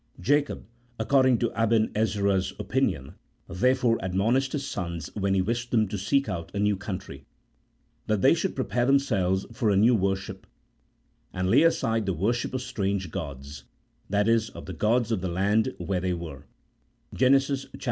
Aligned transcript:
Jacob, 0.19 0.65
according 0.97 1.37
to 1.37 1.53
Aben 1.53 1.91
Ezra's 1.93 2.53
opinion, 2.57 3.13
therefore 3.47 4.03
ad 4.03 4.13
monished 4.15 4.51
his 4.53 4.65
sons 4.65 5.11
when 5.13 5.35
he 5.35 5.43
wished 5.43 5.69
them 5.69 5.87
to 5.87 5.95
seek 5.95 6.27
out 6.27 6.49
a 6.55 6.59
new 6.59 6.75
country, 6.75 7.23
that 8.07 8.23
they 8.23 8.33
should 8.33 8.55
prepare 8.55 8.87
themselves 8.87 9.45
for 9.53 9.69
a 9.69 9.75
new 9.77 9.93
worship, 9.93 10.47
and 11.31 11.51
lay 11.51 11.61
aside 11.61 12.07
the 12.07 12.13
worship 12.15 12.55
of 12.55 12.63
strange 12.63 13.11
gods— 13.11 13.65
that 14.09 14.27
is, 14.27 14.49
of 14.49 14.65
the 14.65 14.73
gods 14.73 15.11
of 15.11 15.21
the 15.21 15.29
land 15.29 15.71
where 15.77 15.99
they 16.01 16.13
were 16.15 16.47
(Gen. 17.13 17.33
xxxv. 17.33 17.75